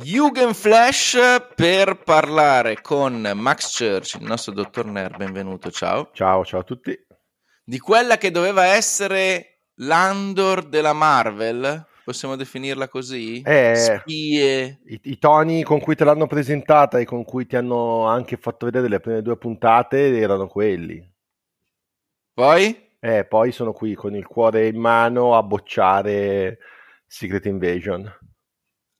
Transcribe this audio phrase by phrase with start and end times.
[0.00, 1.18] Jugendflash
[1.56, 6.10] per parlare con Max Church, il nostro dottor Nerd, benvenuto, ciao.
[6.12, 6.96] Ciao, ciao a tutti.
[7.64, 13.42] Di quella che doveva essere l'Andor della Marvel, possiamo definirla così?
[13.42, 14.78] Eh, Spie.
[14.84, 18.66] I, I, toni con cui te l'hanno presentata e con cui ti hanno anche fatto
[18.66, 21.04] vedere le prime due puntate erano quelli.
[22.32, 22.90] Poi?
[23.00, 26.58] Eh, poi sono qui con il cuore in mano a bocciare
[27.04, 28.16] Secret Invasion.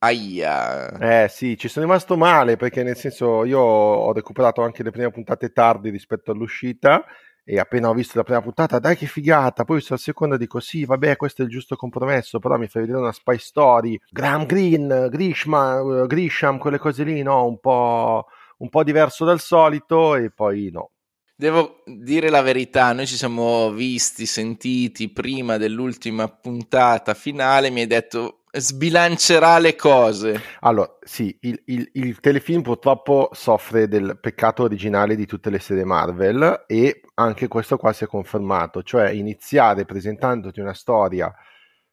[0.02, 1.24] Aia.
[1.24, 5.10] Eh sì, ci sono rimasto male perché nel senso io ho recuperato anche le prime
[5.10, 7.04] puntate tardi rispetto all'uscita
[7.42, 10.60] e appena ho visto la prima puntata, dai che figata, poi visto la seconda dico
[10.60, 14.46] sì, vabbè, questo è il giusto compromesso, però mi fai vedere una spy story, Graham
[14.46, 18.26] Greene, Grisham, Grisham quelle cose lì, no, un po',
[18.58, 20.90] un po' diverso dal solito e poi no.
[21.34, 27.86] Devo dire la verità, noi ci siamo visti, sentiti prima dell'ultima puntata finale, mi hai
[27.86, 30.40] detto sbilancerà le cose.
[30.60, 35.84] Allora, sì, il, il, il, telefilm purtroppo soffre del peccato originale di tutte le serie
[35.84, 41.32] Marvel e anche questo qua si è confermato, cioè iniziare presentandoti una storia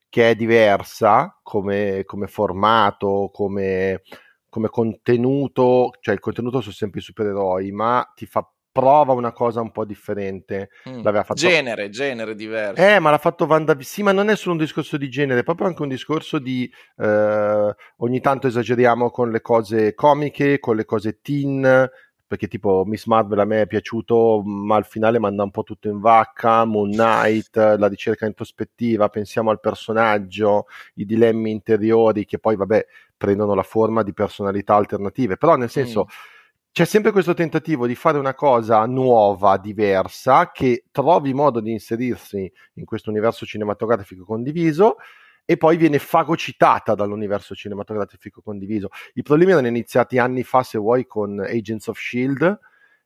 [0.09, 4.03] che è diversa come, come formato, come,
[4.49, 9.61] come contenuto, cioè il contenuto sono sempre i supereroi, ma ti fa prova una cosa
[9.61, 10.69] un po' differente.
[10.89, 11.01] Mm.
[11.01, 11.33] Fatto...
[11.35, 12.83] Genere, genere diverso.
[12.83, 13.73] Eh, ma l'ha fatto Vanda.
[13.79, 16.69] Sì, ma non è solo un discorso di genere, è proprio anche un discorso di
[16.97, 21.89] eh, ogni tanto esageriamo con le cose comiche, con le cose teen.
[22.27, 25.87] Perché tipo Miss Marvel a me è piaciuto, ma al finale manda un po' tutto
[25.87, 26.65] in vacca.
[26.65, 33.53] Moon Knight, la ricerca introspettiva, pensiamo al personaggio, i dilemmi interiori che poi, vabbè, prendono
[33.53, 35.37] la forma di personalità alternative.
[35.37, 36.07] Però, nel senso.
[36.09, 36.33] Mm
[36.75, 42.51] c'è sempre questo tentativo di fare una cosa nuova, diversa, che trovi modo di inserirsi
[42.73, 44.97] in questo universo cinematografico condiviso
[45.45, 48.89] e poi viene fagocitata dall'universo cinematografico condiviso.
[49.13, 52.59] I problemi erano iniziati anni fa, se vuoi, con Agents of Shield,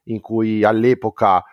[0.06, 1.44] in cui all'epoca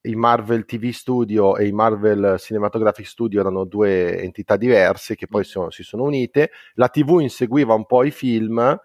[0.00, 5.44] i Marvel TV Studio e i Marvel Cinematographic Studio erano due entità diverse che poi
[5.44, 6.50] sono, si sono unite.
[6.74, 8.80] La TV inseguiva un po' i film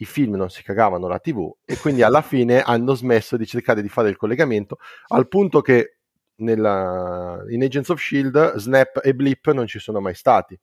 [0.00, 3.82] i film non si cagavano la TV e quindi alla fine hanno smesso di cercare
[3.82, 4.78] di fare il collegamento
[5.08, 5.98] al punto che
[6.36, 10.58] nella, in Agents of Shield Snap e Blip non ci sono mai stati.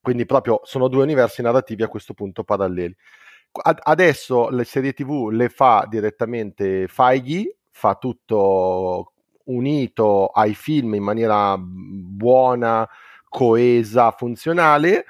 [0.00, 2.94] Quindi proprio sono due universi narrativi a questo punto paralleli.
[3.52, 9.12] Ad, adesso le serie TV le fa direttamente Feige, fa tutto
[9.44, 12.86] unito ai film in maniera buona,
[13.28, 15.06] coesa, funzionale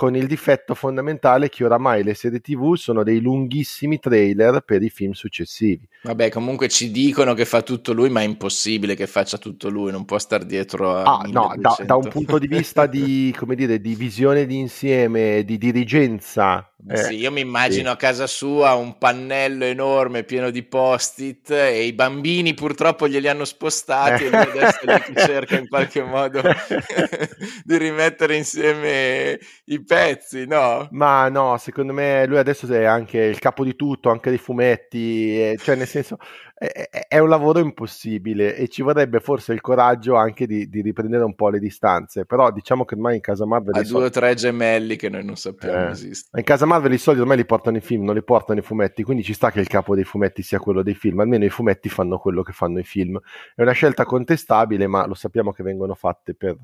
[0.00, 4.88] con il difetto fondamentale che oramai le serie TV sono dei lunghissimi trailer per i
[4.88, 5.86] film successivi.
[6.04, 9.92] Vabbè, comunque ci dicono che fa tutto lui, ma è impossibile che faccia tutto lui,
[9.92, 11.02] non può star dietro a...
[11.02, 15.58] Ah, no, da, da, un punto di vista di, come dire, di visione d'insieme, di
[15.58, 17.94] dirigenza eh, sì, io mi immagino sì.
[17.94, 23.44] a casa sua un pannello enorme pieno di post-it e i bambini purtroppo glieli hanno
[23.44, 26.40] spostati e lui adesso cerca in qualche modo
[27.64, 30.88] di rimettere insieme i pezzi, no?
[30.92, 35.56] Ma no, secondo me lui adesso è anche il capo di tutto, anche dei fumetti,
[35.58, 36.18] cioè nel senso
[37.08, 41.34] è, un lavoro impossibile e ci vorrebbe forse il coraggio anche di, di, riprendere un
[41.34, 42.26] po' le distanze.
[42.26, 43.74] Però diciamo che ormai in casa Marvel.
[43.76, 45.90] Ha due o tre gemelli che noi non sappiamo eh.
[45.92, 46.38] esistono.
[46.38, 49.02] In casa Marvel i soldi ormai li portano i film, non li portano i fumetti.
[49.02, 51.18] Quindi ci sta che il capo dei fumetti sia quello dei film.
[51.18, 53.18] Almeno i fumetti fanno quello che fanno i film.
[53.56, 56.56] È una scelta contestabile, ma lo sappiamo che vengono fatte per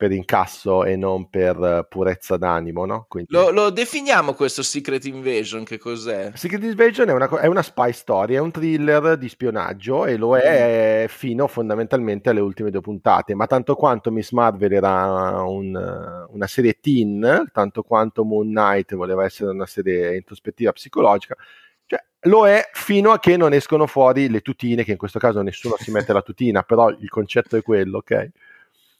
[0.00, 3.04] per incasso e non per purezza d'animo, no?
[3.06, 3.34] Quindi...
[3.34, 6.32] Lo, lo, definiamo questo Secret Invasion, che cos'è?
[6.36, 10.38] Secret Invasion è una, è una, spy story, è un thriller di spionaggio e lo
[10.38, 16.46] è fino fondamentalmente alle ultime due puntate, ma tanto quanto Miss Marvel era un, una
[16.46, 21.36] serie teen, tanto quanto Moon Knight voleva essere una serie introspettiva psicologica,
[21.84, 25.42] cioè, lo è fino a che non escono fuori le tutine, che in questo caso
[25.42, 28.30] nessuno si mette la tutina, però il concetto è quello, ok?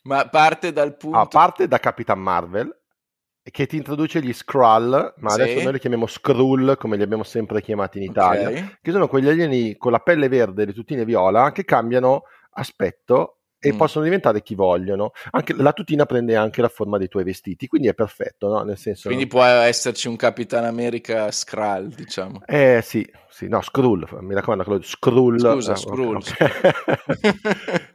[0.02, 1.18] Ma parte dal punto...
[1.18, 2.74] A parte da Capitan Marvel,
[3.42, 5.40] che ti introduce gli Skrull, ma sì.
[5.40, 8.78] adesso noi li chiamiamo Skrull, come li abbiamo sempre chiamati in Italia, okay.
[8.80, 13.39] che sono quegli alieni con la pelle verde e le tutine viola che cambiano aspetto
[13.60, 13.76] e mm.
[13.76, 15.12] possono diventare chi vogliono.
[15.30, 18.62] Anche, la tutina prende anche la forma dei tuoi vestiti, quindi è perfetto, no?
[18.62, 22.40] Nel senso, quindi può esserci un Capitan America Skrull, diciamo.
[22.46, 25.38] Eh sì, sì, no, Skrull, mi raccomando, quello Skrull.
[25.38, 26.16] Scusa, oh, Skrull.
[26.16, 26.50] Okay.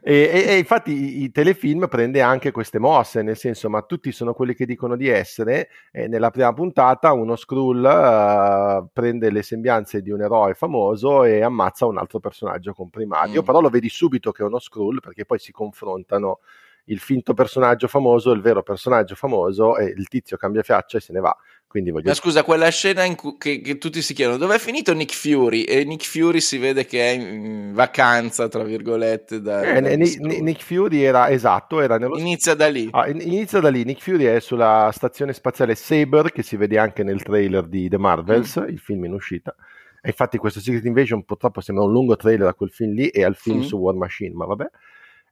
[0.00, 4.12] e, e, e, infatti i, i, telefilm prende anche queste mosse, nel senso, ma tutti
[4.12, 9.42] sono quelli che dicono di essere, e nella prima puntata uno Skrull uh, prende le
[9.42, 13.44] sembianze di un eroe famoso e ammazza un altro personaggio comprimario, mm.
[13.44, 16.40] però lo vedi subito che è uno Skrull perché poi si confrontano
[16.86, 21.12] il finto personaggio famoso, il vero personaggio famoso e il tizio cambia faccia e se
[21.12, 21.36] ne va
[21.66, 22.08] Quindi voglio...
[22.08, 25.12] Ma scusa, quella scena in cui che, che tutti si chiedono dove è finito Nick
[25.12, 25.62] Fury?
[25.62, 29.40] E Nick Fury si vede che è in vacanza, tra virgolette.
[29.40, 32.16] Da, eh, da Nick, Nick Fury era esatto, era nello...
[32.18, 32.88] Inizia da lì.
[32.92, 33.82] Ah, inizia da lì.
[33.84, 37.98] Nick Fury è sulla stazione spaziale Saber, che si vede anche nel trailer di The
[37.98, 38.68] Marvels, mm.
[38.68, 39.54] il film in uscita.
[40.00, 43.24] E infatti questo Secret Invasion purtroppo sembra un lungo trailer a quel film lì e
[43.24, 43.62] al film mm.
[43.62, 44.70] su War Machine, ma vabbè.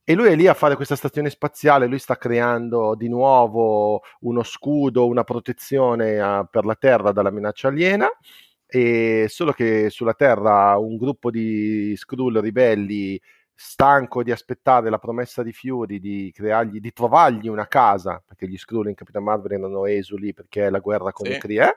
[0.07, 4.43] E lui è lì a fare questa stazione spaziale, lui sta creando di nuovo uno
[4.43, 8.07] scudo, una protezione a, eh, per la Terra dalla minaccia aliena,
[8.67, 13.19] e solo che sulla Terra un gruppo di Skrull ribelli
[13.55, 18.59] stanco di aspettare la promessa di Fury di, creargli, di trovargli una casa, perché gli
[18.59, 21.33] Skrull in Capitan Marvel erano esuli perché è la guerra con sì.
[21.33, 21.75] i Kree,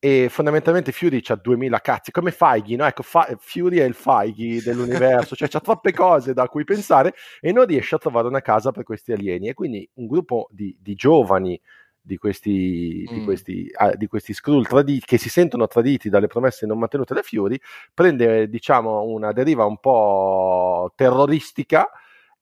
[0.00, 2.86] e fondamentalmente Fury ha 2000 cazzi, come Feige, no?
[2.86, 7.50] Ecco, Fa- Fury è il Feige dell'universo, cioè ha troppe cose da cui pensare e
[7.50, 9.48] non riesce a trovare una casa per questi alieni.
[9.48, 11.60] E quindi un gruppo di, di giovani
[12.00, 13.14] di questi, mm.
[13.14, 17.12] di questi, ah, di questi Skrull traditi, che si sentono traditi dalle promesse non mantenute
[17.12, 17.58] da Fury,
[17.92, 21.90] prende diciamo una deriva un po' terroristica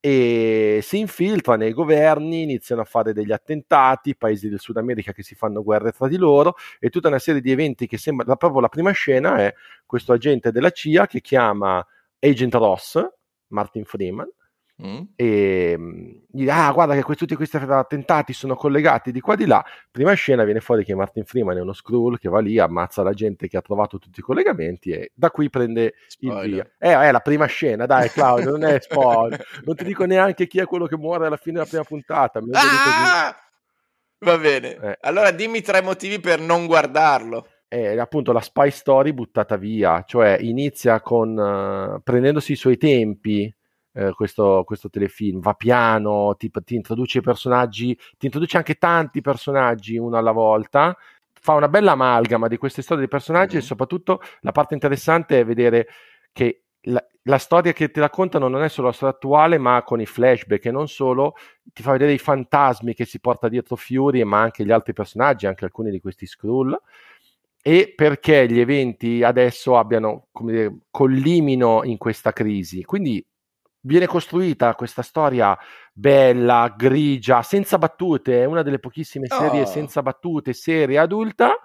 [0.09, 5.25] e si infiltra nei governi, iniziano a fare degli attentati, paesi del Sud America che
[5.25, 8.61] si fanno guerre tra di loro e tutta una serie di eventi che sembra, proprio
[8.61, 9.53] la prima scena è
[9.85, 11.85] questo agente della CIA che chiama
[12.21, 13.05] Agent Ross,
[13.49, 14.31] Martin Freeman,
[14.85, 15.03] Mm.
[15.17, 19.65] E mm, ah, guarda che tutti questi attentati sono collegati di qua di là.
[19.91, 23.13] Prima scena viene fuori che Martin Freeman è uno Skrull che va lì, ammazza la
[23.13, 26.45] gente che ha trovato tutti i collegamenti e da qui prende spoiler.
[26.45, 26.71] il via.
[26.79, 29.43] Eh, è la prima scena, dai, Claudio, non è spoiler.
[29.65, 32.41] non ti dico neanche chi è quello che muore alla fine della prima puntata.
[32.53, 33.35] Ah!
[34.19, 34.77] Va bene.
[34.77, 34.99] Eh.
[35.03, 40.39] Allora dimmi tre motivi per non guardarlo è appunto la spy story buttata via, cioè
[40.41, 43.53] inizia con uh, prendendosi i suoi tempi,
[43.97, 49.23] eh, questo, questo, telefilm, va piano, ti, ti introduce i personaggi, ti introduce anche tanti
[49.23, 50.95] personaggi uno alla volta,
[51.33, 53.65] fa una bella amalgama di queste storie dei personaggi mm-hmm.
[53.65, 55.89] e soprattutto la parte interessante è vedere
[56.33, 60.01] che la, la, storia che ti raccontano non è solo la storia attuale, ma con
[60.01, 61.35] i flashback e non solo,
[61.73, 65.47] ti fa vedere i fantasmi che si porta dietro Fury, ma anche gli altri personaggi,
[65.47, 66.79] anche alcuni di questi Skrull,
[67.63, 72.85] e perché gli eventi adesso abbiano, come dire, collimino in questa crisi.
[72.85, 73.25] Quindi
[73.87, 75.57] viene costruita questa storia
[75.93, 79.67] bella, grigia, senza battute, è una delle pochissime serie oh.
[79.67, 81.57] senza battute, serie adulta,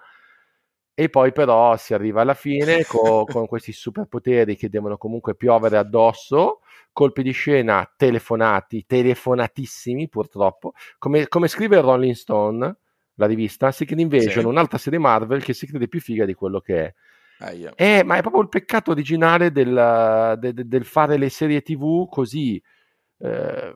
[0.93, 5.77] e poi però si arriva alla fine co- con questi superpoteri che devono comunque piovere
[5.77, 6.61] addosso,
[6.93, 12.75] colpi di scena telefonati, telefonatissimi purtroppo, come, come scrive Rolling Stone,
[13.15, 14.45] la rivista, Secret Invasion, sì.
[14.45, 16.93] un'altra serie Marvel che si crede più figa di quello che è.
[17.41, 21.61] Ah, eh, ma è proprio il peccato originale del, de, de, del fare le serie
[21.61, 22.61] tv così.
[23.17, 23.73] Eh,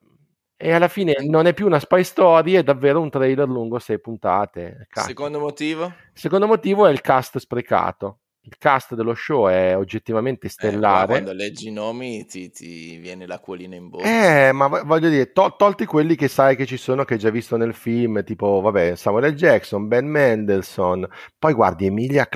[0.58, 4.00] e alla fine non è più una spy story, è davvero un trailer lungo sei
[4.00, 4.88] puntate.
[4.90, 5.08] Cazzo.
[5.08, 5.94] Secondo motivo?
[6.14, 8.20] Secondo motivo è il cast sprecato.
[8.42, 11.04] Il cast dello show è oggettivamente stellare.
[11.04, 14.06] Eh, quando leggi i nomi ti, ti, viene l'acquolina in bocca.
[14.48, 17.32] Eh, ma voglio dire, to- tolti quelli che sai che ci sono, che hai già
[17.32, 19.36] visto nel film, tipo, vabbè, Samuel L.
[19.36, 21.08] Jackson, Ben Mendelssohn,
[21.40, 22.28] poi guardi Emilia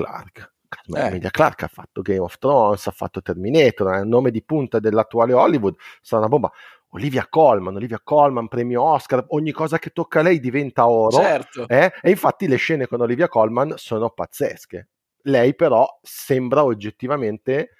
[0.69, 1.31] Clarke eh.
[1.31, 5.33] Clark ha fatto Game of Thrones, ha fatto Terminator, è il nome di punta dell'attuale
[5.33, 6.51] Hollywood, sarà una bomba.
[6.93, 11.17] Olivia Colman, Olivia Colman, premio Oscar, ogni cosa che tocca a lei diventa oro.
[11.17, 11.67] Certo.
[11.67, 11.91] Eh?
[12.01, 14.87] E infatti le scene con Olivia Colman sono pazzesche.
[15.23, 17.71] Lei però sembra oggettivamente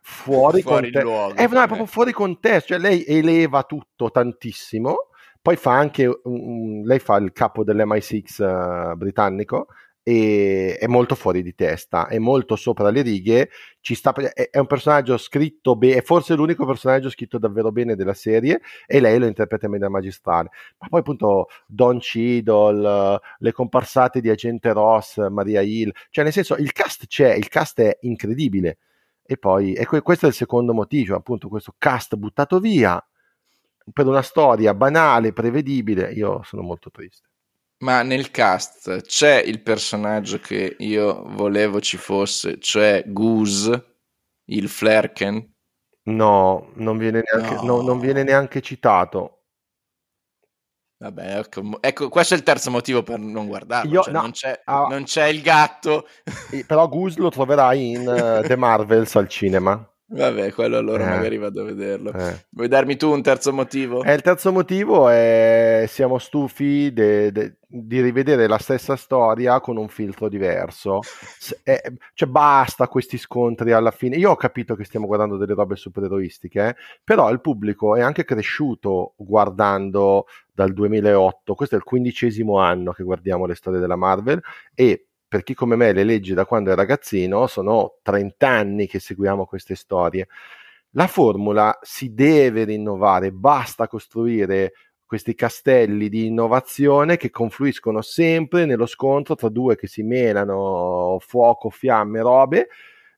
[0.00, 1.08] fuori, fuori contesto.
[1.08, 5.08] Luogo, eh, no, è proprio fuori contesto, cioè lei eleva tutto tantissimo.
[5.42, 9.66] Poi fa anche, um, lei fa il capo dell'MI6 uh, eh, britannico
[10.02, 14.66] e è molto fuori di testa, è molto sopra le righe, sta, è, è un
[14.66, 19.26] personaggio scritto bene, è forse l'unico personaggio scritto davvero bene della serie e lei lo
[19.26, 20.50] interpreta in maniera magistrale.
[20.78, 26.56] Ma poi appunto Don Cheadle, le comparsate di Agente Ross, Maria Hill, cioè nel senso
[26.56, 28.78] il cast c'è, il cast è incredibile.
[29.24, 33.02] E poi, e questo è il secondo motivo, appunto questo cast buttato via
[33.92, 37.31] per una storia banale, prevedibile, io sono molto triste.
[37.82, 43.96] Ma nel cast c'è il personaggio che io volevo ci fosse, cioè Goose,
[44.50, 45.52] il Flerken?
[46.04, 47.62] No, non viene neanche, no.
[47.62, 49.42] No, non viene neanche citato.
[50.98, 53.92] Vabbè, ecco, ecco, questo è il terzo motivo per non guardarlo.
[53.92, 56.06] Io, cioè, no, non, c'è, ah, non, c'è, il gatto.
[56.64, 59.91] Però Goose lo troverai in uh, The Marvels al cinema.
[60.14, 62.12] Vabbè, quello allora eh, magari vado a vederlo.
[62.12, 62.44] Eh.
[62.50, 64.02] Vuoi darmi tu un terzo motivo?
[64.02, 69.78] Eh, il terzo motivo è siamo stufi de, de, di rivedere la stessa storia con
[69.78, 71.00] un filtro diverso.
[71.64, 74.16] Eh, cioè basta questi scontri alla fine.
[74.16, 78.24] Io ho capito che stiamo guardando delle robe supereroistiche, eh, però il pubblico è anche
[78.24, 81.54] cresciuto guardando dal 2008.
[81.54, 84.42] Questo è il quindicesimo anno che guardiamo le storie della Marvel
[84.74, 88.98] e per chi come me le legge da quando è ragazzino, sono 30 anni che
[88.98, 90.28] seguiamo queste storie.
[90.90, 94.74] La formula si deve rinnovare, basta costruire
[95.06, 101.70] questi castelli di innovazione che confluiscono sempre nello scontro tra due che si menano fuoco,
[101.70, 102.68] fiamme, robe.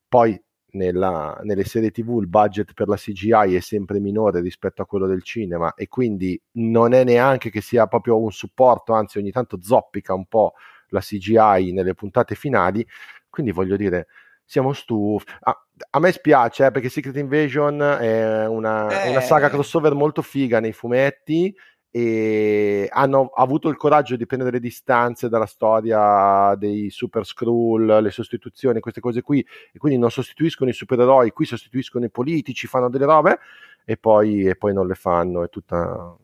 [0.07, 0.41] Poi
[0.71, 5.05] nella, nelle serie TV il budget per la CGI è sempre minore rispetto a quello
[5.05, 9.59] del cinema e quindi non è neanche che sia proprio un supporto, anzi ogni tanto
[9.61, 10.53] zoppica un po'
[10.95, 12.85] la CGI nelle puntate finali.
[13.29, 14.07] Quindi voglio dire,
[14.45, 15.25] siamo stufi.
[15.41, 15.59] Ah,
[15.89, 19.09] a me spiace eh, perché Secret Invasion è una, eh.
[19.09, 21.53] una, saga crossover molto figa nei fumetti
[21.91, 28.11] e hanno avuto il coraggio di prendere le distanze dalla storia dei super scroll, le
[28.11, 32.89] sostituzioni, queste cose qui, e quindi non sostituiscono i supereroi, qui sostituiscono i politici, fanno
[32.89, 33.39] delle robe
[33.85, 35.43] e poi, e poi non le fanno.
[35.43, 36.15] È tutta.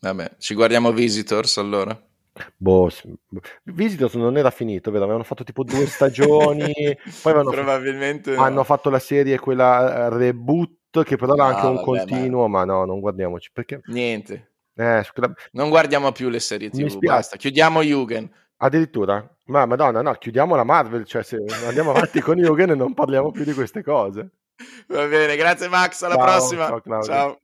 [0.00, 2.00] Vabbè, ci guardiamo Visitors allora.
[2.56, 2.90] Boh,
[3.64, 5.04] Visitors non era finito, vero?
[5.04, 6.72] Avevano fatto tipo due stagioni,
[7.22, 8.64] poi avevano Probabilmente hanno no.
[8.64, 12.64] fatto la serie quella uh, reboot che però era no, anche un vabbè, continuo, ma...
[12.64, 14.50] ma no, non guardiamoci perché niente.
[14.74, 15.04] Eh,
[15.52, 17.36] non guardiamo più le serie TV, basta.
[17.36, 18.30] Chiudiamo Yugen.
[18.56, 19.28] Addirittura?
[19.46, 21.36] Ma madonna, no, chiudiamo la Marvel, cioè se
[21.66, 24.30] andiamo avanti con Yugen e non parliamo più di queste cose.
[24.88, 26.66] Va bene, grazie Max, alla ciao, prossima.
[26.66, 27.02] ciao.
[27.02, 27.40] ciao.